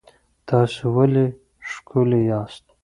[0.47, 1.25] تاسو ولې
[1.69, 2.65] ښکلي یاست؟